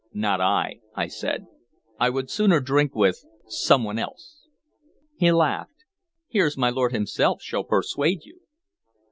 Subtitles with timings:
[0.15, 1.45] "Not I," I said.
[1.99, 4.47] "I would sooner drink with some one else."
[5.15, 5.83] He laughed.
[6.27, 8.39] "Here's my lord himself shall persuade you."